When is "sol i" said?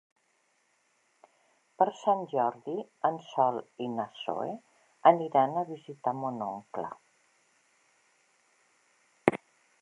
3.27-3.91